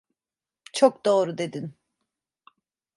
[0.73, 1.73] Çok doğru dedin!